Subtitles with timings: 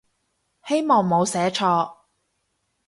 [0.65, 1.97] 希望冇寫錯